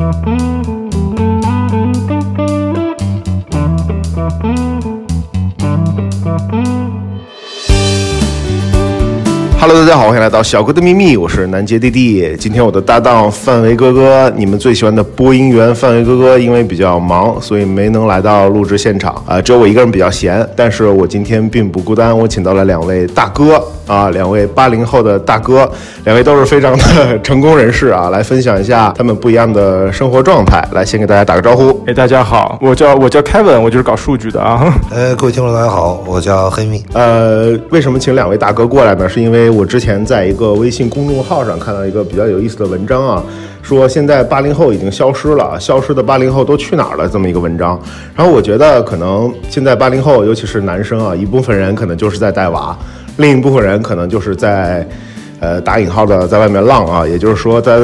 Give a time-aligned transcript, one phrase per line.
[0.00, 0.08] Hello，
[9.78, 12.34] 大家好，欢迎来到小哥的秘密，我是南杰弟弟。
[12.38, 20.48] 今天我的搭档范维哥哥，你们最喜欢的播音员范维哥哥，因为比较忙，所以没能来到录制现场啊、只有我一个人比较闲。
[20.56, 25.68] 但是我今天并不孤单，我请到了两位大哥啊，两位八零后的大哥，
[26.04, 30.64] 两位都是非常的 成功人士啊，来分享一下他们不一样的生活状态。
[30.70, 31.82] 来，先给大家打个招呼。
[31.88, 34.72] 哎，大家好，我叫我叫 Kevin，我就是搞数据的啊。
[34.92, 36.84] 呃， 各位听众大家好，我叫黑米。
[36.92, 39.08] 呃，为什么请两位大哥过来呢？
[39.08, 43.20] 是因为我之前在一个微信公众号上看到一个比较有意思的文章啊，
[43.60, 47.08] 说现在八零后已经消失了，消失的八零后都去哪儿了？
[47.08, 47.76] 这么一个文章。
[48.14, 52.76] 然后我觉得可能现在八零后，尤其是男生啊，一部分人可能就是在带娃，
[53.16, 54.86] 另一部分人可能就是在。
[55.42, 57.78] 呃，打引号的在外面浪啊，也就是说在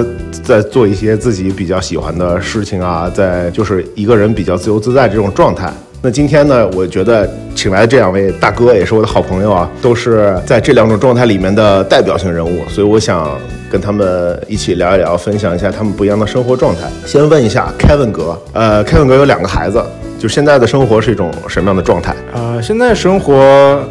[0.45, 5.73] 在做一些自己比较喜欢的事情啊，在就是一个人比较自由自在这种状态。
[6.03, 13.27] 那今天呢，我觉得请来的这两位大哥也是我的好朋友啊，都是在这两种状态里面的代表性人物，所以我想
[13.71, 16.83] 跟他们一起聊一聊，分享一下他们不一样的生活状态。
[17.07, 19.83] 先问一下 Kevin 哥，呃，Kevin 哥有两个孩子，
[20.19, 22.15] 就现在的生活是一种什么样的状态？
[22.33, 23.35] 呃，现在生活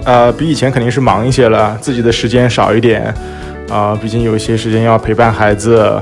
[0.06, 3.14] 呃比以前肯定是忙一些了，自己的时间少一点，
[3.70, 6.02] 啊、毕竟有一些时间要陪伴孩子，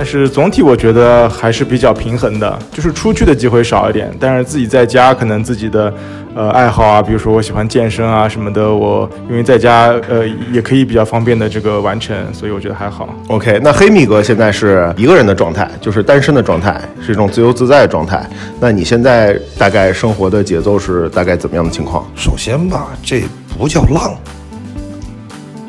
[0.00, 5.92] 但是总体我觉得还是比较平衡的，就是出去的机会少一点，但是自己在家可能自己的
[6.34, 13.14] 呃爱好啊，比如说我喜欢健身啊什么的，我因为在家呃也可以比较方便的这个完成，所以我觉得还好。
[13.28, 18.26] OK，那黑米哥现在是一个人的状态，就是单身的状态，是一种自由自在的状态。
[18.58, 22.10] 那你现在大概生活的节奏是大概怎么样的情况？
[22.16, 23.22] 首先吧，这
[23.58, 24.16] 不叫浪，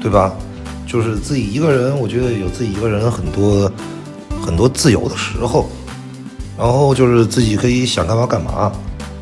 [0.01, 0.33] 对吧？
[0.87, 3.69] 就是自己一个人，我觉得有自己一个人很多
[4.41, 5.69] 很多自由的时候，
[6.57, 8.71] 然后就是自己可以想干嘛干嘛，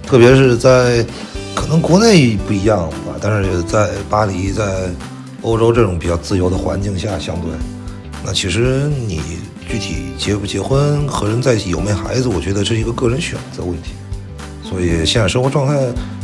[0.07, 1.05] 特别是在
[1.53, 4.89] 可能国内不一样吧，但是在巴黎，在
[5.41, 7.51] 欧洲这种比较自由的环境下，相对，
[8.25, 9.21] 那其实你
[9.69, 13.91] 具体结不结婚、和人在一起有没孩子，我觉得这是一个个人选择问题。
[14.63, 15.79] 所以现在生活状态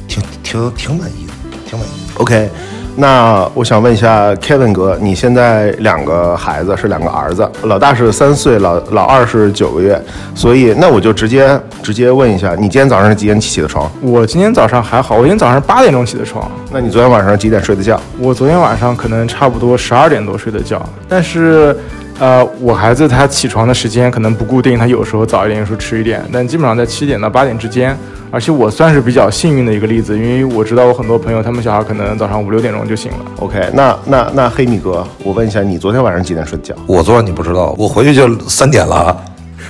[0.08, 1.34] 挺挺挺满意的，
[1.68, 1.92] 挺满意。
[2.16, 2.50] OK，
[2.98, 10.02] 那我想问一下 Kevin 哥，你现在两个孩子是两个儿子，老大是三岁，老老二是九个月，
[10.34, 13.92] 所以那我就直接直接问一下，你今天早上是几点起的床？
[14.02, 18.00] 我今天早上还好，我今天早上八点钟起的床，那你昨天晚上几点睡的觉？
[18.18, 21.78] 我昨天晚上可能差不多十二点多睡的觉，但是，
[22.18, 27.96] 呃，我孩子他起床的时间可能不固定，他有时候早一点，有时候迟一点，但基本上在七点到八点之间。
[28.32, 33.18] 而且我算是比较幸运的一个例子，因为我知道我很多朋友他们小孩可能早上五六点钟就醒了。
[33.40, 36.76] OK，那那那黑米哥，我问一下，你昨天晚上几点睡的觉？
[36.86, 39.16] 我昨晚你不知道，我回去就三点了。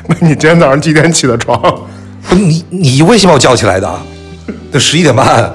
[0.07, 1.59] 那你今天早上几点起的床？
[2.27, 3.91] 不是你你微信把我叫起来的，
[4.71, 5.51] 这十一点半。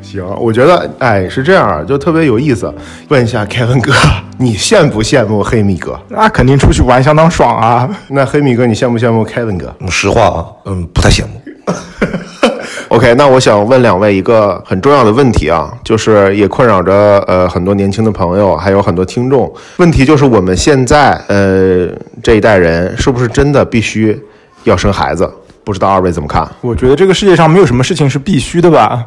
[0.00, 2.72] 行，我觉得哎是这样啊，就特别有意思。
[3.08, 3.92] 问一下凯文哥，
[4.38, 5.98] 你羡不羡慕黑米哥？
[6.08, 7.88] 那肯定出去玩相当爽啊！
[8.08, 11.40] 那黑米哥，你羡不羡慕凯文哥嗯实话啊，嗯，不太羡慕。
[12.88, 16.92] OK，那我想问两位一个很重要的问题啊，就是也困扰着
[17.26, 19.50] 呃很多年轻的朋友，还有很多听众。
[19.78, 21.88] 问题就是我们现在呃
[22.22, 24.20] 这一代人是不是真的必须
[24.64, 25.30] 要生孩子？
[25.64, 26.46] 不知道二位怎么看？
[26.60, 29.06] 我觉得这个世界上没有什么事情是必须的吧。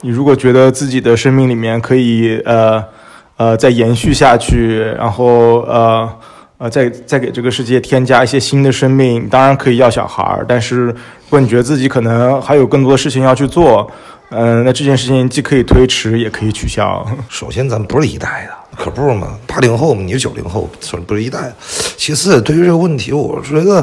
[0.00, 2.82] 你如果觉得自己的生命里面可以呃
[3.40, 6.06] 呃再延续下去，然后呃
[6.58, 10.44] 呃再再给这个世界添加一些新的生命，当然可以要小孩儿。
[10.46, 10.94] 但是如
[11.30, 13.90] 果你觉得自己可能还有更多的事情要去做，
[14.28, 17.02] 嗯、那这件事情既可以推迟，也可以取消。
[17.30, 19.38] 首先，咱们不是一代的，可不是嘛？
[19.46, 20.68] 八零后嘛，你是九零后，
[21.06, 21.50] 不是一代。
[21.96, 23.82] 其次，对于这个问题，我觉得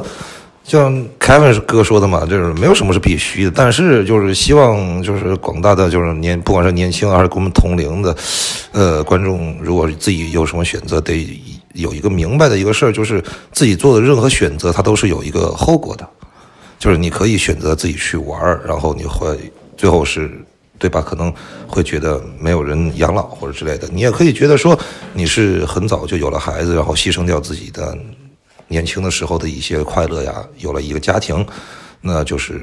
[0.68, 8.14] 像凯文哥说的嘛，就是没有什么是必须的，但是就是希望就是广大的就是年，不管是年轻还是跟我们同龄的，
[8.74, 11.26] 呃，观众，如果自己有什么选择，得
[11.72, 13.24] 有一个明白的一个事儿，就是
[13.54, 16.06] 自己做的任何选择，它都是有一个后果的。
[16.78, 19.40] 就是你可以选择自己去玩儿，然后你会
[19.78, 20.30] 最后是，
[20.78, 21.02] 对吧？
[21.02, 21.34] 可能
[21.66, 23.88] 会觉得没有人养老或者之类的。
[23.92, 24.78] 你也可以觉得说
[25.14, 27.98] 你是很早就有了孩子，然后牺牲掉自己的
[28.68, 31.46] 年轻的时候的一些快乐呀，有了一个家庭，
[32.02, 32.62] 那就是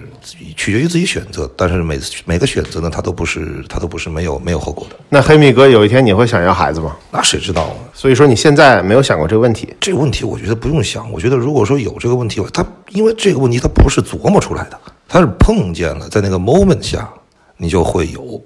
[0.57, 1.51] 取决于自己选择。
[1.57, 4.97] 但是每次每个选择呢，它都不是它都不是没有没有后果的。
[5.09, 6.97] 那黑米哥有一天你会想要孩子吗？
[7.11, 7.77] 那谁知道啊？
[7.93, 9.75] 所以说你现在没有想过这个问题。
[9.81, 14.79] 这个问题我觉得不用想，我觉得如果说有这个问题，他因为这个问题他不是琢磨出来的，
[15.09, 17.09] 他是碰见了，在那个 moment 下
[17.57, 18.41] 你就会有。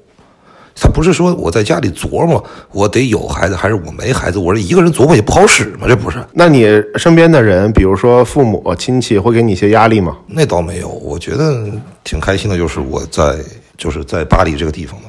[0.81, 6.19] 他不是说我在家里琢磨我得有孩子还是我没孩子，我这一个人琢磨也不好使嘛，这不是？
[6.33, 6.67] 那你
[6.97, 10.17] 身边的人，比如说父母亲戚，会给你一些压力吗？
[10.27, 11.67] 那倒没有，我觉得
[12.05, 13.37] 挺开心的，就是我在
[13.77, 15.09] 就是在巴黎这个地方嘛。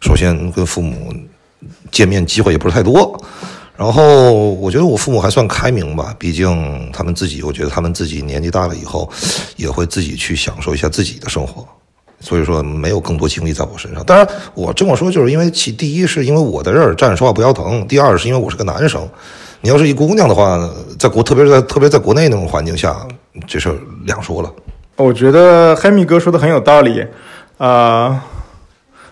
[0.00, 1.12] 首先跟父母
[1.90, 3.22] 见面机会也不是太多，
[3.76, 9.10] 然后我觉得我父母还算开明吧，毕竟他们自己，我觉得他们自己年纪大了以后，
[9.56, 11.66] 也会自己去享受一下自己的生活，
[12.20, 14.04] 所以说没有更多精力在我身上。
[14.04, 19.06] 当然，我这么说就是因为其第一是因为我在这儿站着说话不腰疼，第二是因为我是个男生。
[19.62, 20.58] 你要是一姑娘的话，
[20.98, 22.96] 在国特别是在特别在国内那种环境下，
[23.46, 23.70] 这事
[24.04, 24.52] 两说了。
[24.96, 27.04] 我觉得黑米哥说的很有道理，
[27.58, 28.24] 啊。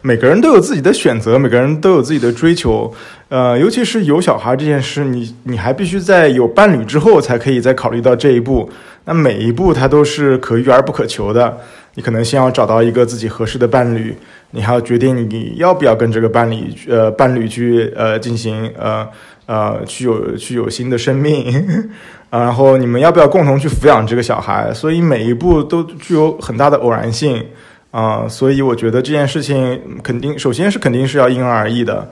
[0.00, 2.90] 每个人都有自己的选择，每个人都有自己的追求，
[3.30, 8.70] 呃，尤其是有小孩这件事，你你还必须在有伴侣之后才可以再考虑到这一步。
[9.06, 11.58] 那每一步它都是可遇而不可求的。
[11.94, 14.14] 你可能先要找到一个自己合适的伴侣，
[14.52, 19.08] 你还要决定你要不要跟这个伴侣呃伴侣去呃进行呃
[19.46, 21.52] 呃去有去有新的生命，
[22.30, 24.72] 然后你们要不要共同去抚养这个小孩？
[24.72, 27.44] 所以每一步都具有很大的偶然性。
[27.90, 32.06] 啊，所以我觉得这件事情肯定，首先是肯定是要因人而异的，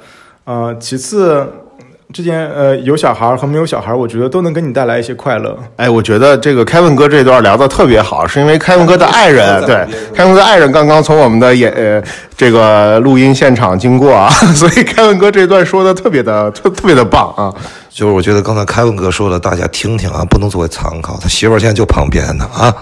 [0.44, 1.46] 呃，其次，
[2.12, 5.58] 这件呃有小孩和没有小孩，我觉得都能给你带来一些快乐。
[5.76, 12.02] 哎，我觉得这个凯文哥这段聊的特别好，是因为凯文哥的爱人，对，凯文哥的爱人刚刚从我们的演呃
[12.36, 17.52] 这个录音现场经过啊， 所以凯文哥这段说的特别的特特别的棒啊，
[17.90, 22.74] 就是我觉得刚才凯文哥说的，大家听听啊，不能作为参考，他媳妇现在就旁边呢啊，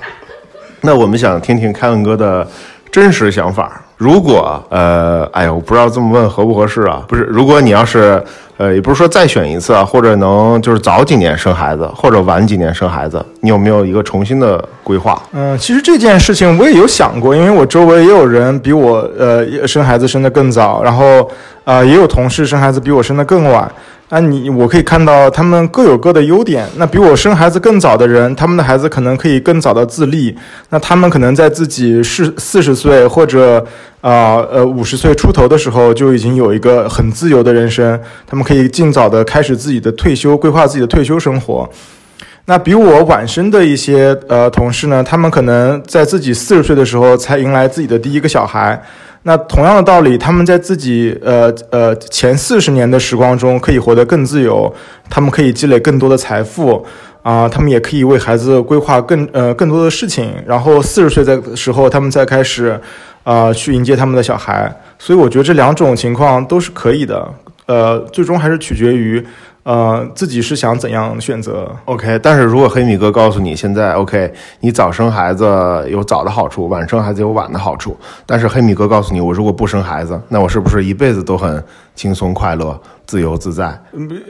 [0.83, 2.47] 那我们想听听凯文哥的。
[2.93, 7.03] 真实想法，如果呃，哎呀，我不知道这么问合不合适啊？
[7.09, 8.23] 不是，如果你要是
[8.57, 15.21] 呃，也不是说再选一次啊，或者能就是早几年生孩子，或者晚几年生孩子，你有没有一个重新的规划？
[15.33, 21.29] 嗯，其实这件事情我也有想过，因为我周围也有人比我呃生孩子生的更早，然后
[21.65, 23.71] 啊也有同事生孩子比我生的更晚。
[24.15, 26.65] 那你我可以看到他们各有各的优点。
[26.77, 30.33] 那比我生孩子更早的人，他们的孩子可能可以更早的自立。
[30.71, 33.59] 那他们可能在自己是四十岁或者
[34.01, 38.01] 啊呃五十岁出头的时候，就已经有一个很自由的人生。
[38.25, 41.69] 他们可以尽早的开始自己的退休，规划自己的退休生活。
[42.45, 48.81] 那比我晚生的一些呃同事呢，他们可能在自己四十岁的时候才迎来自己的第一个小孩。
[49.27, 54.73] 那同样的道理，他们在自己呃呃前四十年的时光中可以活得更自由，
[55.09, 56.85] 他们可以积累更多的财富
[57.23, 62.79] 啊，他们也可以为孩子规划更呃更多的事情，然后四十岁的时候，他们再开始
[63.23, 64.71] 啊去迎接他们的小孩。
[64.99, 67.27] 所以我觉得这两种情况都是可以的，
[67.65, 69.25] 呃，最终还是取决于。
[69.65, 75.45] 呃，自己是想怎样选择？OK，但是如果黑米哥告诉你现在 OK，你早生孩子
[75.91, 77.97] 有早的好处，晚生孩子有晚的好处，
[78.27, 81.65] 但是黑米哥告诉你，我如果不生孩子，那我是不是一辈子都很
[81.95, 82.81] 轻松快乐？
[83.07, 83.79] 自由自在，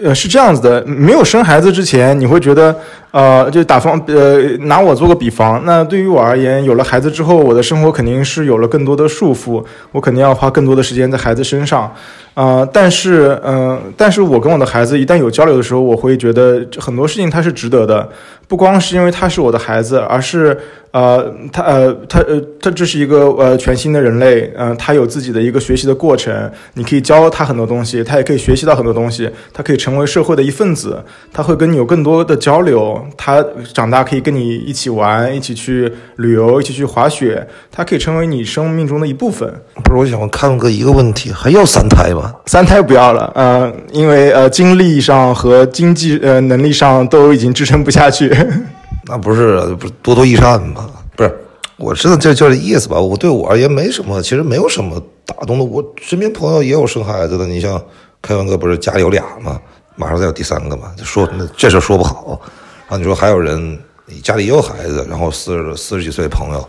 [0.03, 0.85] 呃，是这样子的。
[0.85, 2.75] 没有生孩子之前，你会觉得，
[3.13, 5.65] 呃，就打方，呃，拿我做个比方。
[5.65, 11.91] 那对于我而言，有了孩子之后，我的生活肯定是有了更多的束缚，我肯定要花更多的时间在孩子身上。
[12.35, 18.09] 啊，但是，嗯，但是我跟我的孩子一旦有交流的时候，我会觉得很多事情它是值得的。
[18.47, 20.57] 不光是因为他是我的孩子，而是
[20.93, 26.33] 呃，他呃，他呃，他这是一个呃全新的人类，嗯，他有自己的一个学习的过程。
[26.75, 31.03] 你可以教他很多东西，他也可以学习到很多东西，他可以成为社会的一份子，
[31.33, 33.05] 他会跟你有更多的交流。
[33.17, 39.53] 他长大可以跟你一起玩，一起去旅游，一起去滑雪，他可以成为你生命中的一部分。
[39.83, 42.33] 不是，我想问看个一个问题，还要三胎吗？
[42.47, 48.34] 三胎不要了，呃，因为呃，精力上和经济呃能力上都已经支撑不下去。
[49.07, 50.91] 那不是不多多益善吗？
[51.17, 51.35] 不是，
[51.77, 52.99] 我知道这就这意思吧。
[52.99, 55.65] 我对我而言没什么，其实没有什么打动的。
[55.65, 57.81] 我身边朋友也有生孩子的，你像
[58.23, 59.61] 开文哥不是家里有俩吗？
[59.97, 62.41] 马上再有第三个嘛，说那这事说不好。
[62.89, 66.69] 然后你说还有人你家里也有孩子，然后四十四十几岁朋友。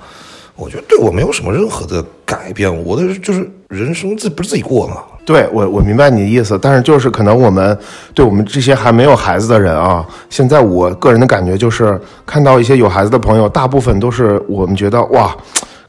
[0.55, 4.97] 我觉得对我没有什么任何的改变，我的就是人生自不是自己过吗？
[5.25, 7.75] 对我我明白你的意思，但是就是可能我们
[8.13, 15.35] 对我们这些还没有孩子的人啊，现在我个人的感觉就是看到一些有孩子的朋友，大部分都是我们觉得哇，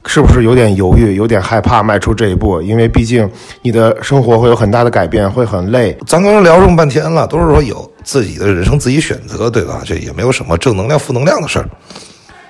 [0.06, 2.62] 是不是有点犹豫，有点害怕迈出这一步？
[2.62, 3.30] 因为毕竟
[3.60, 5.94] 你的生活会有很大的改变，会很累。
[6.06, 9.82] 咱刚刚聊这么半天了，都是说有自己的人生自己选择，对吧？
[9.84, 11.68] 这也没有什么正能量负能量的事儿。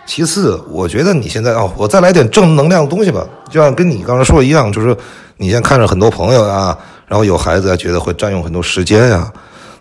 [0.06, 4.96] 其次，我觉得你现在啊，我再来点正能量的东西吧，就像跟你刚才说的一样，就是
[5.36, 9.32] 你现在看着很多朋友啊，然后有孩子啊，觉得会占用很多时间呀，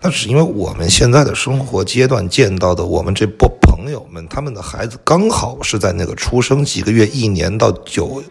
[0.02, 8.24] 那是因为我们现在的生活阶段见到的，我们这波朋友们，他们的孩子刚好是在那个出生几个月、一年到九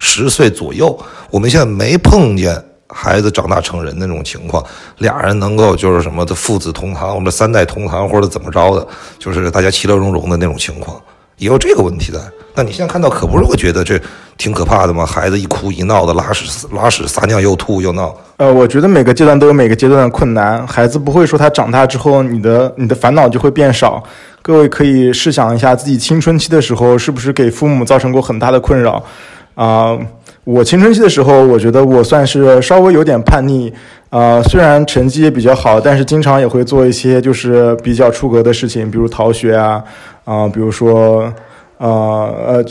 [0.00, 0.98] 十岁左右，
[1.30, 4.62] 我们现在没碰见孩子长大成人那种情况，
[4.98, 8.86] 俩人能够就是什么的父子同堂，或者三代同堂，或者怎么着的，
[9.18, 11.00] 就是大家其乐融融的那种情况，
[11.38, 12.20] 也有这个问题的。
[12.54, 14.00] 那你现在看到，可不是会觉得这
[14.36, 15.04] 挺可怕的吗？
[15.04, 18.14] 孩子一哭一闹的，拉屎拉屎撒尿又吐又闹。
[18.36, 24.00] 呃，我觉得每个阶段都有每个阶段的困难，孩子不会说他长大之后，你的你的烦恼就会变少。
[24.40, 29.02] 各位可以试想一下，自己青春期的时候是不是给父母造成过很大的困扰？
[29.56, 29.98] 啊，
[30.44, 33.72] 我青春期的时候，我觉得我算是稍微有点叛逆。
[34.10, 39.82] 啊，虽然成绩也比较好，但是经常也会做一些就是比较出格的事情，比如逃学啊，
[40.24, 41.32] 啊，比如说。
[41.76, 42.64] 呃呃，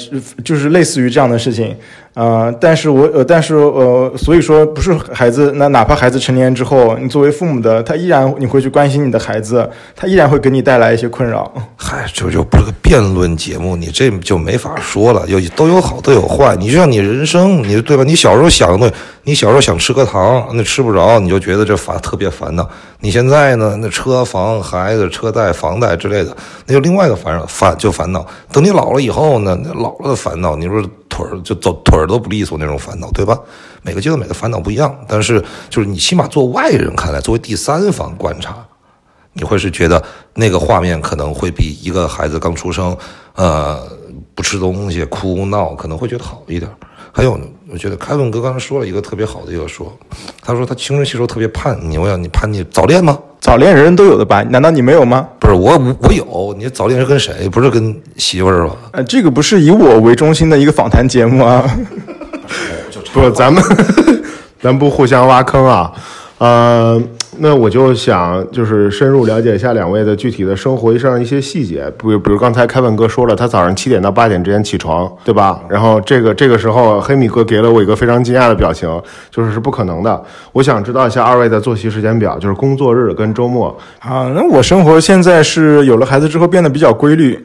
[0.45, 1.75] 就是类似于这样的事情，
[2.15, 11.51] 呃，但是我呃，但是呃，所以说不是孩子，那哪怕孩子成年之后，你作为父母的，他依然你会去关心你的孩子，他依然会给你带来一些困扰。
[11.75, 16.55] 嗨，这就不是个辩论节目，你这就没法说了，有都有好都有坏。
[16.55, 18.03] 你就像你人生，你对吧？
[18.03, 18.93] 你小时候想的，
[19.23, 22.69] 你小时候想吃颗糖，那吃不着，你就觉得这烦特别烦恼。
[22.99, 23.75] 你现在呢？
[23.81, 26.35] 那车房、孩子、车贷、房贷之类的，
[26.67, 28.25] 那就另外一个烦，烦就烦恼。
[28.51, 29.57] 等你老了以后呢？
[29.73, 30.81] 老了的烦恼，你说
[31.13, 33.39] 腿儿就走腿儿都不利索那种烦恼，对吧？
[33.83, 35.39] 每个阶段每个烦恼不一样，但是
[35.69, 38.65] 就是你起码做外人看来，作为第三方观察，
[39.33, 40.03] 你会是觉得
[40.33, 42.97] 那个画面可能会比一个孩子刚出生，
[43.35, 43.87] 呃，
[44.33, 46.71] 不吃东西、哭闹，可能会觉得好一点。
[47.11, 47.39] 还有，
[47.69, 49.95] 我觉得凯文哥刚才说了一个特别好的一个说，
[50.41, 51.99] 他说他青春期时候特别叛逆。
[51.99, 53.19] 我想你叛逆早恋吗？
[53.43, 54.41] 早恋人人都有的吧？
[54.43, 55.27] 难道你没有吗？
[55.37, 56.55] 不是我，我有。
[56.57, 57.49] 你早恋是跟谁？
[57.49, 58.73] 不是跟媳妇儿吧？
[58.93, 61.61] 呃，这个不是以我为中心的一个访谈节目啊。
[63.11, 63.61] 不，咱们
[64.63, 65.91] 咱不互相挖坑啊。
[66.37, 67.01] 呃，
[67.39, 75.59] 那我就想就是深入了解一下两位的具体的生活上一些细节，比如比如刚才开文哥说了，他早上七点到八点之间起床，对吧？
[75.67, 78.89] 然后这个这个时候，黑米哥给了我一个非常惊讶的表情，
[79.29, 80.23] 就是是不可能的。
[80.51, 84.31] 我想知道一下二位的作息时间表，就是工作日跟周末啊。
[84.35, 87.37] 那我生活现在是有了孩子之后变得比较规律，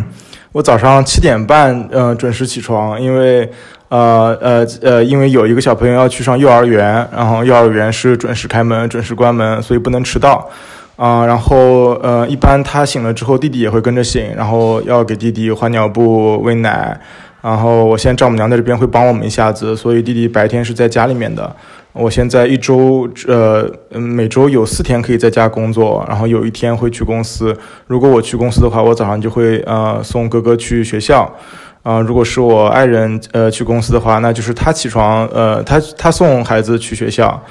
[0.52, 3.50] 我早上七点半呃准时起床，因为。
[3.90, 10.48] 呃呃呃，因为有一个小朋友要去上幼儿园，然后幼儿园是准时开门、准时关门，所以不能迟到。
[10.96, 17.00] 啊，然后呃，一般他醒了之后，弟弟也会跟着醒，然后要给弟弟换尿布、喂奶。
[17.42, 21.56] 然后我现在丈母娘在这边会帮我们一下子，所以弟弟白天是在家里面的。
[21.92, 23.66] 我现在一周呃
[23.98, 27.56] 每周有四天可以在家工作，然后有一天会去公司。
[27.86, 31.34] 如果我去公司的话，我早上就会呃送哥哥去学校。
[31.82, 37.42] 啊，如果是我爱人呃去公司的话，那就是他起床，呃，他他送孩子去学校。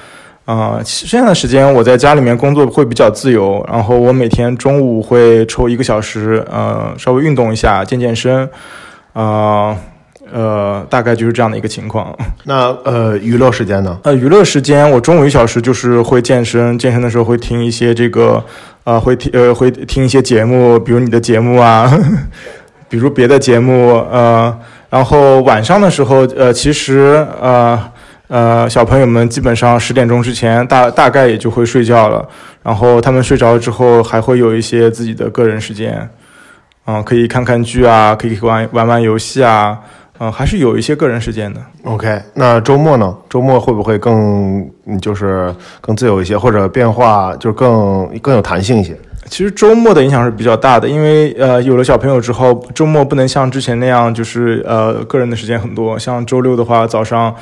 [0.46, 8.48] 啊，剩下的时间我在家里面工作会比较自由，然后我每天中午会抽一个小时，呃，稍微运动一下，健健身。
[9.12, 9.76] 啊，
[10.32, 12.16] 呃，大概就是这样的一个情况。
[12.44, 13.96] 那呃，娱乐时间呢？
[14.02, 18.42] 呃，娱乐时间我中午一小时就是会健身，健身的时候会听一些这个，
[18.82, 21.88] 啊，会听呃会听一些节目，比如你的节目啊。
[22.90, 24.54] 比如别的节目，呃，
[24.90, 27.80] 然后晚上的时候，呃，其实，呃，
[28.26, 32.28] 呃，小朋友们基本上十点钟之前大大概也就会睡觉了。
[32.64, 36.10] 然后他们睡着之后，还会有一些自己的个人时间，
[36.86, 39.78] 嗯，可以看看剧啊，可以玩玩玩游戏啊，
[40.18, 41.60] 嗯，还是有一些个人时间的。
[41.84, 43.16] OK，那周末呢？
[43.28, 44.68] 周末会不会更
[45.00, 48.98] 就是更自由一些，或者变化就更更有弹性一些？
[49.30, 55.96] 其实周末的影响是比较大的，因为呃有了小朋友之后，周末不能像之前那样，就是呃个人的时间很多。
[55.96, 57.32] 像周六的话，早上，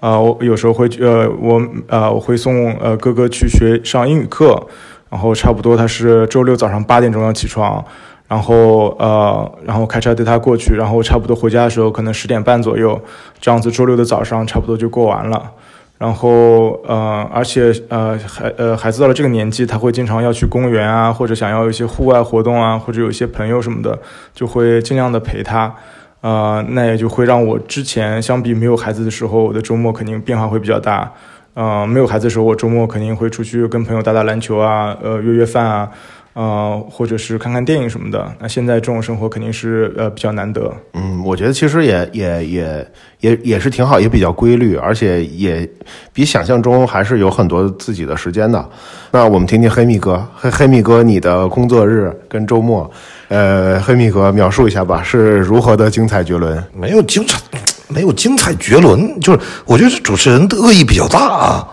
[0.00, 4.60] 呃我有时候会呃我呃我会送呃哥哥去学上英语课，
[5.08, 7.82] 然后差不多他是周六早上八点钟要起床，
[8.26, 13.00] 然后呃然后开车带他过去，然后差不多回家的时候可能十点半左右，
[13.40, 15.52] 这样子周六的早上差不多就过完了。
[15.98, 23.98] 然后，呃，而且，呃，孩，呃，孩子到了这个年纪，他会经常要去公园啊，或者想要一些户外活动啊，或者有一些朋友什么的，
[24.34, 25.74] 就会尽量的陪他，
[26.20, 31.10] 呃，那也就会让我之前相比没有孩子的时候，我的周末肯定变化会比较大，
[31.54, 35.90] 呃，没有孩子的时候，我周末肯定会出去跟朋友打打篮球啊，呃，约约饭啊。
[36.36, 38.30] 呃，或者是看看电影什么的。
[38.38, 40.70] 那现在这种生活肯定是呃比较难得。
[40.92, 42.86] 嗯，我觉得其实也也也
[43.20, 45.66] 也也是挺好，也比较规律，而且也
[46.12, 48.62] 比想象中还是有很多自己的时间的。
[49.10, 52.90] 那我们听听黑米哥，黑黑米哥，你的工作日跟周末，
[53.28, 56.62] 呃，黑米哥描述一下吧，是如何的精彩绝伦？
[56.74, 57.40] 没有精彩，
[57.88, 61.66] 没有精彩绝伦，就是我觉得主持人的恶意比较大啊。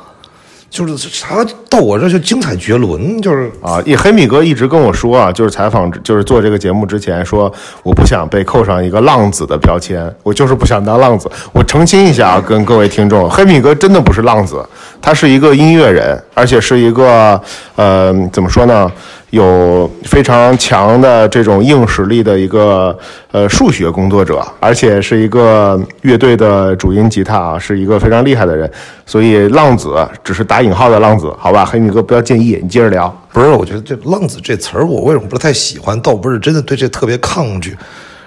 [0.74, 7.54] 就是啥到我这就精彩绝伦，就是啊，一黑米哥一直跟我说啊，就是采访，就是做这个节目之前说，
[7.84, 11.30] 我不想被扣上一个浪子的标签，我就是不想当浪子。
[11.54, 14.68] 我澄清一下啊，跟各位听众，黑米哥真的不是浪子，
[15.00, 17.40] 他是一个音乐人，而且是一个
[17.76, 18.92] 呃，怎么说呢？
[19.34, 22.96] 有非常强的这种硬实力的一个
[23.32, 28.72] 呃数学工作者，而且是一个乐队的主音吉他啊，是一个非常厉害的人。
[29.08, 31.66] 所以浪子只是打引号的浪子，好吧？
[31.66, 33.10] 黑米哥不要介意，你接着聊。
[33.32, 36.00] 不是，我觉得这“浪子”这词儿我为什么不太喜欢？
[36.02, 37.76] 倒不是真的对这特别抗拒，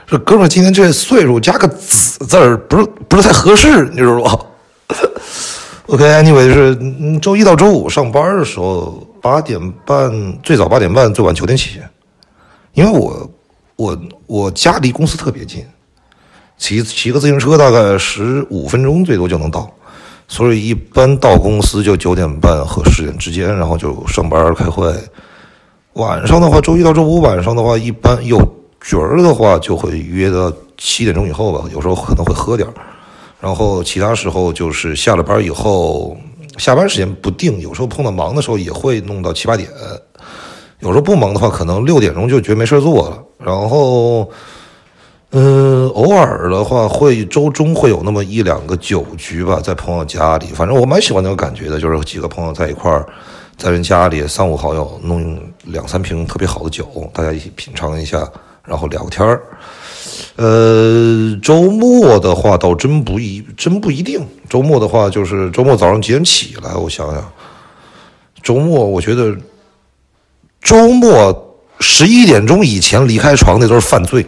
[0.08, 4.36] 这哥们今天这岁数加个“子”字儿，不是不是太合适，你知道吧？
[5.86, 6.76] OK，anyway，是
[7.20, 9.06] 周一到周五上班的时候。
[9.26, 11.80] 八点半，最早八点半，最晚九点起。
[12.74, 13.28] 因为我，
[13.74, 15.66] 我，我家离公司特别近，
[16.56, 19.68] 骑骑个自行车大概十五分钟最多就能到，
[20.28, 24.94] 所以一般到公司就九点半和十点之间，然后就上班开会。
[25.94, 28.38] 晚上的话，周一到周五晚上的话，一般有
[28.80, 32.74] 局儿的话就会约到七点钟以后吧，有时候可能会喝点儿，
[33.40, 36.16] 然后其他时候就是下了班以后。
[36.56, 39.68] 下班时间不定，有时候碰到忙的时候也会弄到七八点，
[40.80, 43.22] 有时候不忙的话，可能六点钟就觉得没事做了。
[43.38, 44.30] 然后，
[45.30, 53.06] 嗯，偶尔的话会周中会有那么一两个酒局吧，在朋友家里，反正我蛮喜欢那个感觉的，就是几个朋友在一块儿，
[53.56, 58.26] 在人家里三五好友弄两三瓶特别好的酒，大家一起品尝一下，
[58.64, 59.42] 然后聊天儿。
[60.36, 64.22] 呃，周末的话倒真不一，真不一定。
[64.50, 66.74] 周末的话，就是周末早上几点起来？
[66.74, 67.32] 我想想，
[68.42, 69.34] 周末我觉得
[70.60, 74.26] 周末十一点钟以前离开床那都是犯罪，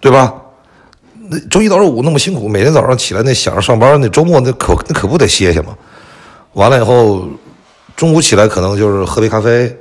[0.00, 0.34] 对吧？
[1.30, 5.74] 那周一到周五那么辛苦，每天早上起来那想着上班，那周末那可那可不得歇歇吗？
[6.52, 7.26] 完了以后，
[7.96, 9.74] 中午起来可能就是喝杯咖啡，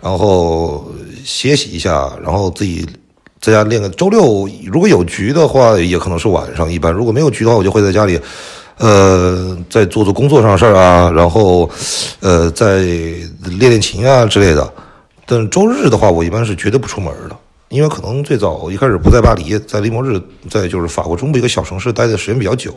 [0.00, 0.90] 然后
[1.26, 2.88] 歇息一下，然后自己。
[3.44, 6.72] 在家练个周六，如果有局的话，也可能是晚上。
[6.72, 8.18] 一般如果没有局的话，我就会在家里，
[8.78, 11.68] 呃，再做做工作上的事儿啊，然后，
[12.20, 14.72] 呃，再练练琴啊之类的。
[15.26, 17.36] 但周日的话，我一般是绝对不出门的，
[17.68, 22.72] 因为可能最早一开始不在巴黎，在利莫日，在就是法国中部一个小城市待的时间比较久，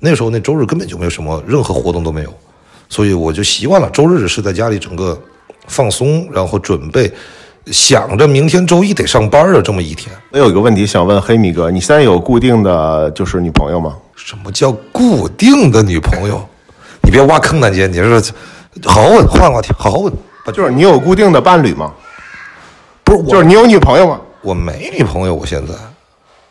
[0.00, 2.34] 那时候那周日根本就没有什么任何活动都没有，
[2.88, 5.16] 所以我就习惯了周日是在家里整个
[5.68, 7.08] 放松，然后准备。
[7.72, 13.96] 想着明天周一得上班的这么一天，我有一个问题想问黑米哥，你现在有固定的就是女朋友吗？
[14.16, 16.46] 什么叫固定的女朋友？
[17.02, 18.32] 你别挖坑，南姐，你是
[18.84, 20.12] 好好问，换个话题，好好问。
[20.52, 21.90] 就是你有固定的伴侣吗？
[23.02, 24.20] 不是，就是你有女朋友吗？
[24.42, 25.72] 我没女朋友，我现在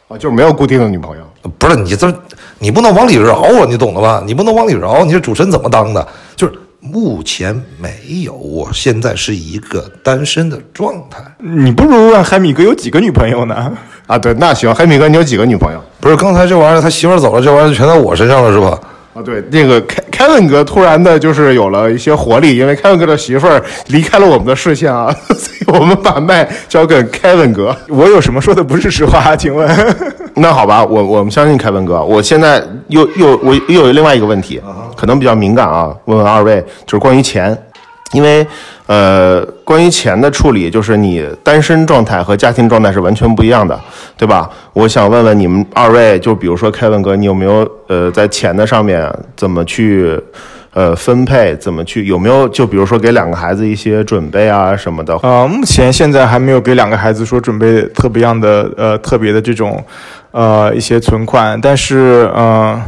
[0.07, 1.23] 啊，就是没有固定的女朋友。
[1.59, 2.11] 不是你这，
[2.57, 4.23] 你不能往里绕啊，你懂了吧？
[4.25, 6.07] 你不能往里绕，你这主持人怎么当的？
[6.35, 6.53] 就是。
[6.85, 11.23] 目前没有，我现在是一个单身的状态。
[11.39, 13.71] 你不如问海米哥有几个女朋友呢？
[14.05, 15.81] 啊，对，那行，海米哥你有几个女朋友？
[16.01, 18.77] 不是，刚才这玩意儿他媳妇走了，这玩意儿全在我身上了，是吧？
[19.13, 27.75] 啊，对，那个凯凯文哥突然的就是有了一些活力，因为凯文哥的媳妇儿离开了我们的视线啊， 所以我们把麦交给凯文哥。
[27.89, 29.35] 我有什么说的不是实话？
[29.35, 29.69] 请问？
[30.35, 32.03] 那好吧，我我们相信凯文哥。
[32.03, 34.59] 我现在又又我又有另外一个问题，
[34.97, 37.55] 可能比较敏感啊，问问二位，就是关于钱，
[38.13, 38.45] 因为
[38.85, 43.79] 呃，关于钱的处理，就是你单身状态和家庭状态是完全不一样的，
[44.17, 44.49] 对吧？
[44.71, 50.17] 我想问问你们二位，就比如说凯文哥，你有没有呃在钱的上面怎么去？
[50.75, 52.05] 呃，分配怎么去？
[52.05, 55.15] 有没有就比如说给两个孩子一些准备啊什么的？
[55.21, 59.79] 呃，目前现在还没有给两个孩子说准备特别样的呃特别的这种
[60.31, 62.81] 呃一些存款，但是呃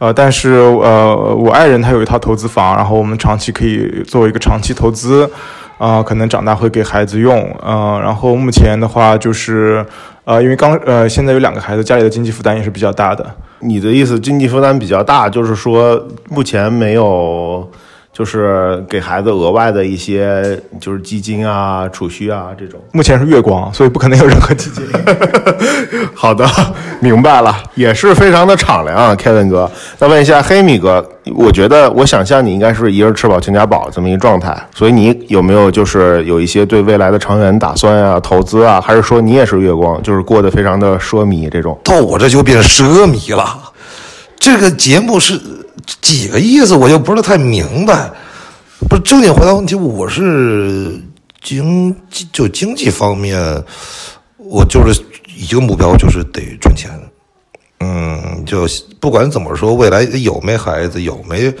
[0.00, 5.30] 呃但是呃我爱人他有一套投资房，然后我们长期可以作为一个长期投资，
[5.76, 9.84] 啊可能长大会给孩子用，嗯，然后目前的话就是
[10.24, 13.24] 呃因为刚呃现在有两个孩子，家里的经济负担也是比较大的。
[13.60, 17.70] 你的意思，经济负担比较大，就是说目前没有，
[18.12, 22.80] 就是给孩子额外的一些，就是基金啊、储蓄啊这种。
[22.92, 24.84] 目前是月光，所以不可能有任何基金。
[26.14, 26.46] 好的，
[27.00, 29.70] 明白了，也是非常的敞亮啊，Kevin 哥。
[29.98, 31.02] 那问一下黑米哥，
[31.34, 41.78] 我觉得我想象你应该是一人吃饱全家饱这么一个状态，所以你有没有就是有一些对未来的长远打算啊、投资啊，还是说你也是月光，就是过得非常的奢靡这种？
[41.84, 43.56] 到我这就变奢靡了。
[44.38, 45.38] 这个节目是
[46.00, 48.10] 几个意思，我就不是太明白。
[48.88, 50.98] 不是正经回答问题，我是
[51.42, 53.38] 经济就经济方面，
[54.38, 55.02] 我就是
[55.36, 56.90] 一个目标，就是得赚钱。
[57.80, 58.66] 嗯，就
[58.98, 61.52] 不管怎么说，未来有没孩子，有没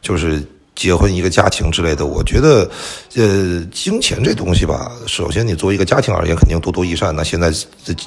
[0.00, 0.40] 就是
[0.74, 2.06] 结婚一个家庭之类的。
[2.06, 2.70] 我觉得，
[3.16, 7.14] 呃，金钱这东西吧，首先你作为一个家庭而言，肯定多多益善。
[7.14, 7.52] 那现在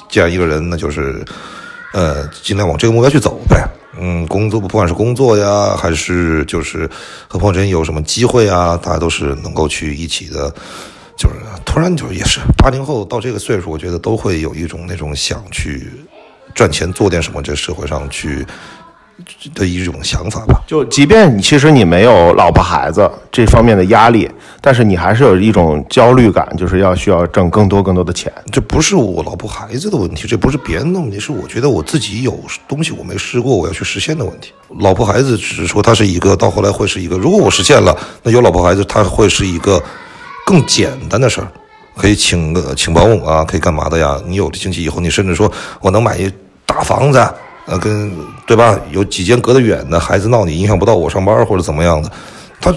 [0.08, 1.24] 这样一个人，那就是，
[1.92, 3.66] 呃，尽量往这个目标去走呗。
[3.98, 6.88] 嗯，工作不管是工作呀，还是就是
[7.28, 10.52] 和朋友之间有什么机会啊，大家都是能够去一起的。
[11.14, 15.92] 就是突然就也是八零后到这个岁数，我觉得都会有一种那种想去
[16.54, 18.44] 赚钱做点什么，这社会上去
[19.54, 20.62] 的一种想法吧。
[20.66, 24.30] 就即便你其实你没有老婆孩子这方面的压力，
[24.60, 28.32] 但是你还是有一种焦虑感，就是要需要挣更多更多的钱。
[28.50, 34.52] 这不是我老婆孩子的问题，这不是别人的问题，是我觉得我自己有东西我没试过，我要去实现的问题。
[34.80, 37.16] 老婆孩子只是说它是一个，到后来会是一个。
[37.18, 39.82] 如果我实现了，那有老婆孩子，它会是一个
[40.46, 41.48] 更简单的事儿，
[41.96, 44.18] 可以请个请保姆啊，可以干嘛的呀？
[44.26, 46.32] 你有了经济以后，你甚至说我能买一
[46.64, 47.18] 大房子，
[47.66, 48.10] 呃，跟
[48.46, 48.78] 对吧？
[48.90, 52.10] 有几间隔得远的，孩子闹你影响不到我上班或者怎么样的，
[52.60, 52.74] 他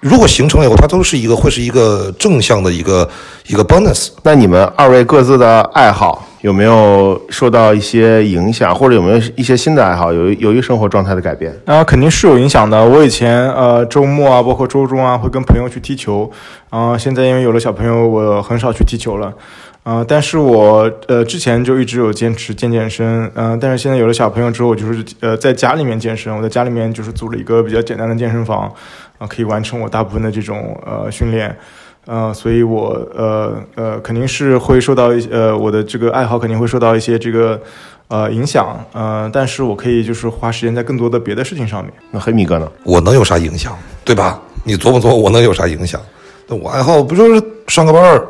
[0.00, 3.08] 如果形成了以后，他都是一个会是一个正向的一个
[3.46, 4.08] 一个 bonus。
[4.22, 11.56] 那你们二位各自的爱好有没有受到一些影响，或者有没有一些新的爱好由于由于生活状态的改变？
[11.66, 12.84] 啊，肯定是有影响的。
[12.84, 16.28] 我以前呃周末啊，包括周中啊，会跟朋友去踢球。
[16.70, 19.32] 啊、现在因为有了小朋友，我很少去踢球了。
[19.82, 23.30] 啊、但是我呃之前就一直有坚持健健身。
[23.34, 26.34] 嗯、但是现在有了小朋友之后，我就是呃在家里面健身。
[26.34, 28.72] 我在家里面就是租了一个比较简单的健身房，
[29.18, 31.56] 啊、可以完成我大部分的这种呃训练。
[32.04, 37.60] 呃，所以我呃呃肯定是会受到一呃我的这个爱好肯定会受到一些这个
[38.08, 41.92] 呃影响，呃，但是我可以就是花时间在更多的别的事情上面。
[42.10, 42.68] 那黑米哥呢？
[42.82, 44.40] 我能有啥影响，对吧？
[44.64, 46.00] 你琢磨琢磨，我能有啥影响？
[46.48, 48.26] 那我爱好不就是上个班儿，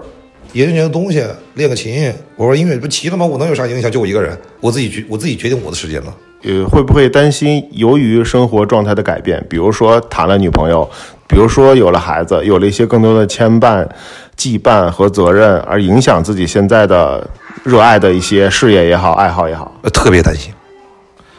[0.53, 3.25] 研究研究东西，练个琴，我说音乐，不齐了吗？
[3.25, 3.91] 我能有啥影响？
[3.91, 6.15] 就我一个人，我自己决我自己决定我的时间了。
[6.43, 10.89] 呃，会不会担心由于生活状态的改变，比如说谈了女朋友，
[11.29, 13.89] 比如说有了孩子，有了一些更多的牵绊、
[14.37, 17.27] 羁绊和责任，而影响自己现在的
[17.63, 19.73] 热爱的一些事业也好、爱好也好？
[19.83, 20.53] 呃，特别担心，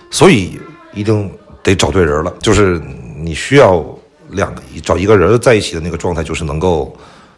[0.09, 0.57] 所以
[0.93, 1.29] 一定
[1.61, 2.33] 得找对人了。
[2.39, 2.81] 就是
[3.21, 3.85] 你需要
[4.31, 6.95] 两个找一个人在一起的那个状态，就是能够，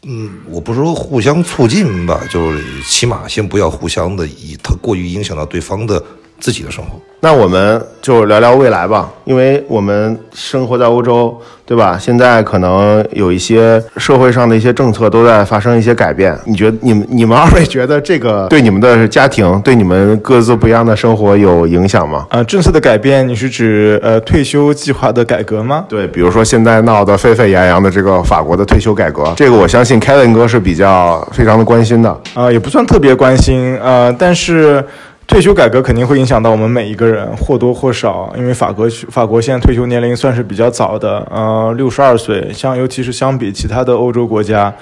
[0.08, 6.04] 嗯，我不是说互相促进吧，就是起码先不要互相的以它过于影响到对方的
[6.40, 7.00] 自己的生活。
[7.22, 11.98] 那我们就聊聊未来吧，因为我们生活在欧洲，对吧？
[12.00, 16.38] 现在可能有一些社会上的一些政策都在发生一些改变。
[16.46, 22.28] 你觉得你们你们二位觉得这个 对你们的家庭、对你们各自不一样的生活有影响吗？
[22.30, 25.86] 呃，政策的改变，你是指呃退休计划的改革吗？
[25.90, 32.22] 对，比如说现在闹得沸沸扬扬的这个法国的退休改革，这个我相信 Kevin 哥是比较非常的关心的。
[32.36, 34.86] 啊、也不算特别关心，呃，但是
[35.28, 44.74] 退休改革肯定会影响到我们每一个人，或多或少，因为法国法国现在退休年龄算是比较早的，呃，六十二岁，像尤其是相比其他的欧洲国家，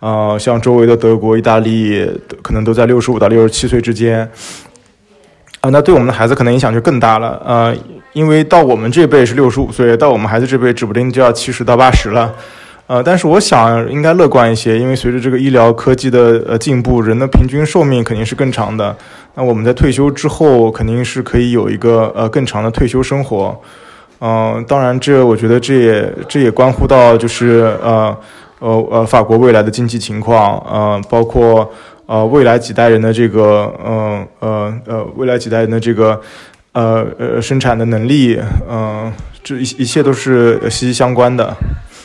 [0.00, 2.08] 呃，像周围的德国、意大利，
[2.42, 4.20] 可能都在六十五到六十七岁之间。
[5.60, 7.76] 啊、那对我们的孩子可能影响就更大了，呃，
[8.12, 12.32] 因为到我们这辈是六十五岁，到我们孩子这辈指不定就要七十到八十了。
[12.88, 18.96] 呃，但是我想应该乐观一些，因为随着这个医疗科技的呃进步，人的平均寿命肯定是更长的。
[19.34, 23.54] 那我们在退休之后，肯定是可以有一个呃更长的退休生活。
[24.20, 28.16] 嗯、当然这我觉得这也这也关乎到就是呃
[28.58, 31.70] 呃呃法国未来的经济情况，呃，包括
[32.06, 36.18] 呃未来几代人的这个嗯呃呃未来几代人的这个
[36.72, 39.12] 呃呃生产的能力，嗯、
[39.44, 41.54] 这一一切都是息息相关的。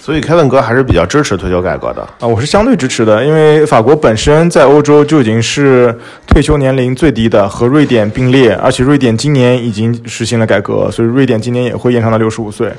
[0.03, 2.01] 所以 Kevin 哥还是比较支持退休改革的。
[2.19, 12.69] 啊，我是相对支持的，因为法国本身在欧洲就已经是退休年龄最低的，和瑞典并列，而且瑞典今年已经实行了改革，所以瑞典今年也会延长到六十五岁。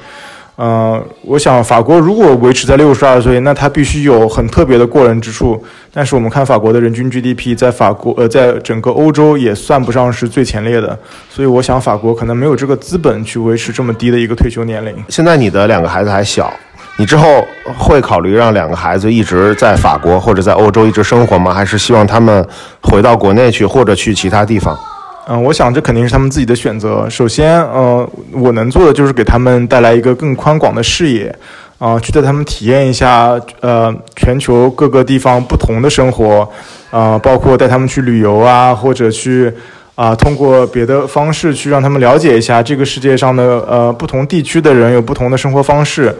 [0.56, 5.64] 呃，我想法国如果维持在六十二岁，那它必须有很特别的过人之处。
[5.94, 10.96] 但是我们看法国的人均 GDP 在法国呃，在整个欧洲也算不上是最前列的，
[11.30, 14.94] 所以我想法国可能没有这个资本去维持这么低的一个退休年龄。
[15.08, 16.52] 现在你的两个孩子还小，
[16.96, 21.52] 你之后会考虑让两个孩子一直在法国或者在欧洲一直生活吗？
[21.52, 22.46] 还是希望他们
[22.82, 24.78] 回到国内去，或者去其他地方？
[25.26, 27.08] 嗯，我想这肯定是他们自己的选择。
[27.10, 31.34] 首先，呃，我能做的就是给他们带来一个更宽广的视野，
[31.78, 36.48] 啊、去带他们体验一下，呃，全球各个地方不同的生活，
[36.90, 39.52] 啊、包括带他们去旅游啊，或者去
[39.96, 46.14] 啊、通过别的方式去让他们了解一下这个世界上的呃不同地区的人有不同的生活方式。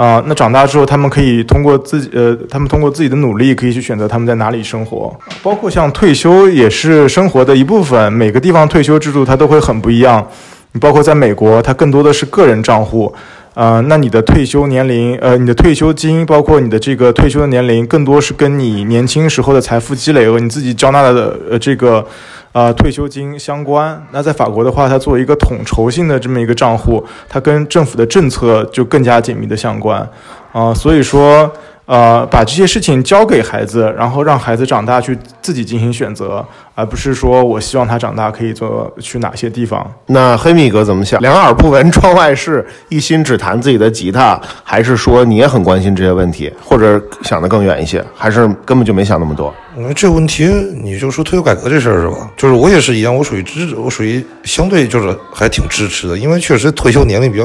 [0.00, 5.14] 啊、那长大之后，他们可以通过自己，呃，他们通过自己的努力，可以去选择他们在哪里生活。
[5.42, 10.26] 包括像退休也是生活的一部分，每个地方退休制度它都会很不一样。
[10.72, 13.14] 你包括在美国，它更多的是个人账户，
[13.54, 22.04] 呃，那你的退休年龄，呃，你的退休金，包括你的这个退休的年龄，更多是跟你年轻时候的财富积累和你自己交纳的呃这个
[22.52, 24.00] 呃退休金相关。
[24.12, 30.08] 那在法国的话，它作为一个统筹性的这么一个账户，它跟政府的政策就更加紧密的相关。
[30.52, 31.50] 啊、所以说。
[31.86, 36.46] 呃，把这些事情交给孩子，然后让孩子长大去自己进行选择，
[36.80, 39.86] 而不是说我希望他长大可以做去哪些地方。
[40.06, 41.20] 那黑米哥怎么想？
[41.20, 49.54] 两耳不闻窗外事，一心只弹自己的吉他，还是说你也很关心这些问题，或者想得更远一些，还是根本就没想那么多？
[49.76, 50.46] 那，这个问题
[50.82, 52.30] 你就说退休改革这事儿是吧？
[52.34, 57.44] 就是我也是一样，我属于支，我属于相对就是还挺支持的，因为确实退休年龄比较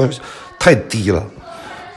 [0.57, 1.21] 太低了。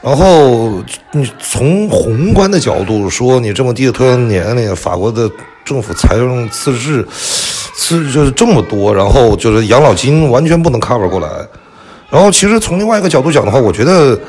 [0.01, 5.29] 然后你从宏观的角度说，你这么低的退休年龄，法国的
[5.69, 7.07] 政府财政赤字，
[7.75, 11.29] 是就是这么多，然后就是养老金完全不能 cover 过来。
[12.09, 14.19] 然后其实从另外一个角度讲的话，我觉得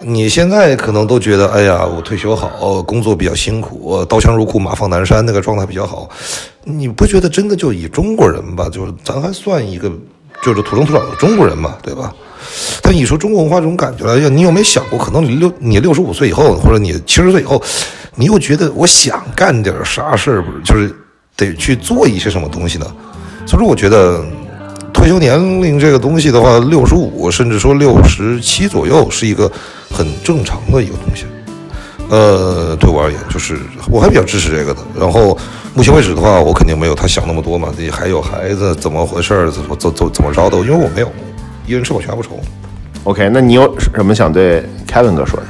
[0.00, 6.06] 你现在可能都觉得，哎呀，我退休好，工作比较辛苦，刀枪入库，马放南山，那个状态比较好。
[6.64, 9.90] 你不觉得真的就以中国人吧，就是咱还算一个
[10.42, 12.14] 就是土生土长的中国人嘛，对吧？
[12.82, 17.62] 但你说中国文化这种感觉来讲，你有没有想过，可能你六你六十五岁以后，或者你七十岁以后，
[18.14, 20.94] 你又觉得我想干点啥事儿，不是就是
[21.36, 22.86] 得去做一些什么东西呢？
[23.46, 24.24] 所以说，我觉得
[24.92, 29.50] 退休年龄这个东西的话，六十五甚至说六十七左右是一个
[29.90, 31.24] 很正常的一个东西。
[32.10, 34.80] 呃，对我而言，就是我还比较支持这个的。
[34.98, 35.36] 然后
[35.74, 37.68] 目前为止的话，我肯定没有他想那么多嘛。
[37.76, 39.52] 你还有孩子，怎么回事？
[39.52, 40.56] 怎么怎怎怎么着的？
[40.60, 41.12] 因为我没有，
[41.68, 42.40] 一人吃饱全家不愁。
[43.04, 45.46] OK，那你有什么想对 Kevin 哥说的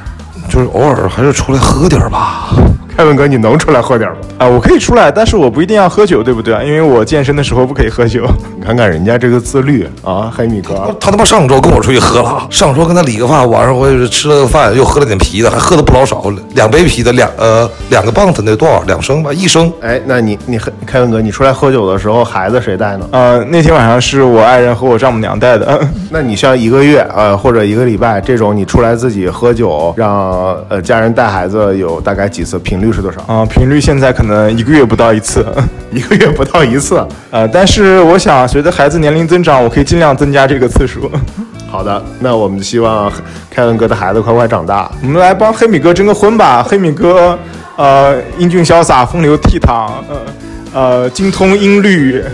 [0.48, 2.50] 就是偶尔还是出来喝点儿吧。
[2.98, 4.16] ？Kevin 哥，你能出来喝点吗？
[4.38, 6.52] 啊、我可以出来，但是我不一定要喝酒，对不对？
[6.66, 8.26] 因为我健身的时候不可以喝酒。
[8.58, 10.94] 你看看人家这个自律啊，黑米哥。
[11.00, 18.82] 他他妈上周跟我出去喝了，上周跟他理个发，晚上我也是吃了个饭，又喝了点啤的，还喝的不老少，两杯啤的，两呃两个棒子那多少？
[18.82, 19.72] 两升吧，一升。
[19.80, 23.08] 哎，那你你黑 Kevin 哥，你出来喝酒的时候，孩子谁带呢？
[23.12, 25.80] 呃，那天晚上是我爱人和我丈母娘带的。
[26.10, 32.58] 那你像一个月呃或者一个礼拜这种，你出来自己喝酒，让呃家人带孩子，有大概几次？
[32.58, 33.20] 频率是多少？
[33.26, 35.46] 啊、频率现在可能一个月不到一次。
[35.92, 37.06] 一个月不到一次。
[37.30, 41.10] 呃，但是我想随着孩子年龄增长，我可以尽量增加这个次数。
[41.70, 43.12] 好的，那我们希望
[43.54, 44.90] Kevin 哥的孩子快快长大。
[45.02, 46.62] 我们来帮黑米哥征个婚吧。
[46.62, 47.38] 黑米哥，
[47.76, 52.22] 呃，英俊潇洒，风流倜傥，呃呃，精通音律。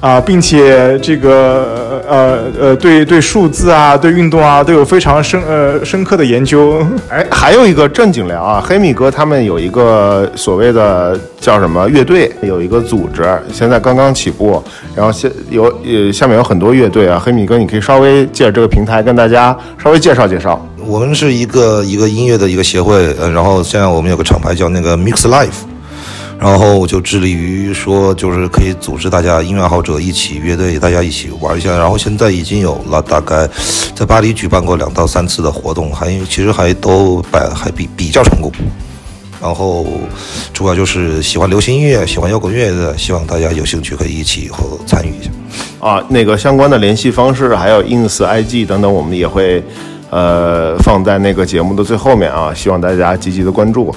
[0.00, 6.84] 啊，并且这个呃呃，对对数字啊，对运动啊，都有非常深呃深刻的研究。
[7.08, 14.62] 哎，还有一个正经聊啊，黑米哥他们有一个所谓的叫什么乐队，有一个组织，现在刚刚起步，
[14.94, 20.64] 然后现有呃下面有很多乐队啊，黑米哥你可以稍微借着这个平台跟大家稍微介绍介绍。
[20.86, 25.48] 我们是一个一个音乐的一个协会，呃，然后现在我们有个厂牌叫那个 Mix Life，
[26.40, 31.76] 然后我就致力于说就是可以组织大家音乐爱好者一起乐队，大家一起玩一下。
[31.76, 33.46] 然后现在已经有了大概
[33.94, 38.50] 在巴黎举办过两到三次的活动，还其实还都摆还比比较成功。
[39.38, 39.86] 然后
[40.54, 45.30] 主要就是喜欢流行音乐、喜欢摇滚乐的，希望大家有兴趣可以一起以后参与一下。
[45.78, 49.62] 啊，那个相关的联系方式，还有 ins、IG 等等，我们也会
[50.08, 53.94] 呃放在那个节目的最后面啊，希望大家积极的关注。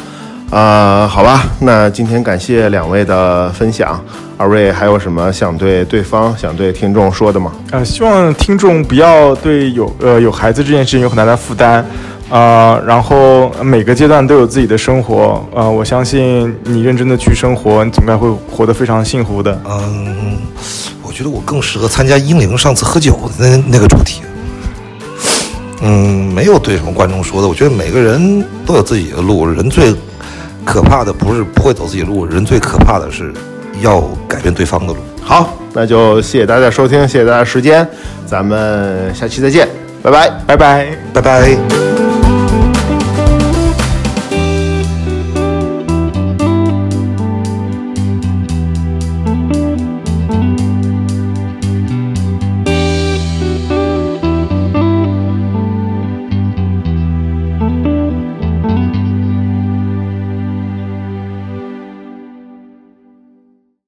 [0.54, 4.00] 啊、好吧，那今天感谢两位的分享，
[4.38, 7.52] 二位还有什么想对对方、想对听众说的吗？
[7.72, 11.84] 呃，希望听众不要对有呃有孩子这件事情有很大的负担，
[12.30, 19.60] 啊、然后每个阶段都有自己的生活，呃，我相信你认真的去生活，你总该会活得非常幸福的。
[19.66, 20.38] 嗯，
[21.02, 24.22] 我觉得我更适合参加英灵上次喝酒的那那个主题。
[25.82, 29.92] 嗯，没有对什么观众说的，我觉得每个人都有自己的路，人最
[30.66, 33.34] 可怕的不是不会走自己路，人最可怕的是
[33.82, 35.00] 要改变对方的路。
[35.22, 37.88] 好，那就谢谢大家收听，谢谢大家时间，
[38.26, 39.68] 咱们下期再见，
[40.02, 40.30] 拜拜。
[40.46, 40.88] 拜拜。
[41.14, 41.93] 拜拜。